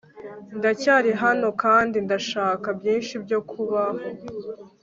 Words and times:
ndacyari 0.57 1.11
hano 1.23 1.47
kandi 1.63 1.97
ndashaka 2.05 2.67
byinshi 2.79 3.13
byo 3.23 3.39
kubaho 3.49 4.03